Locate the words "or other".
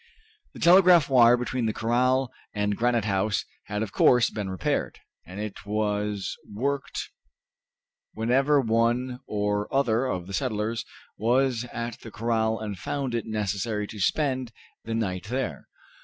9.27-10.05